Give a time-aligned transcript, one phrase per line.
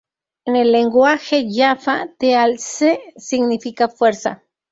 [0.45, 4.43] En el lenguaje jaffa, 'Teal'c' significa Fuerza.